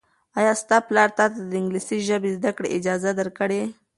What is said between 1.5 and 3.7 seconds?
انګلیسي زده کړې اجازه درکوي؟